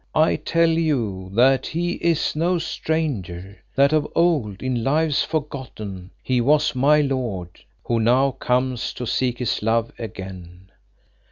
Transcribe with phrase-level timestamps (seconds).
[0.15, 6.41] I tell you that he is no stranger; that of old, in lives forgotten, he
[6.41, 10.71] was my lord who now comes to seek his love again.